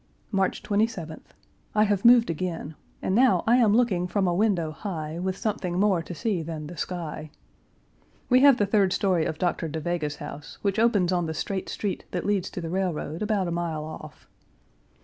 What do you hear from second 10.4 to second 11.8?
which opens on the straight